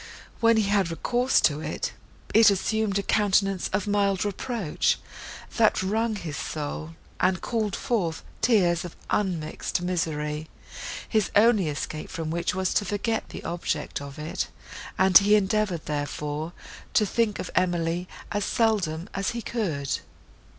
[0.39, 1.93] When he had recourse to it,
[2.33, 4.97] it assumed a countenance of mild reproach,
[5.57, 10.49] that wrung his soul, and called forth tears of unmixed misery;
[11.07, 14.47] his only escape from which was to forget the object of it,
[14.97, 16.53] and he endeavoured, therefore,
[16.95, 19.99] to think of Emily as seldom as he could.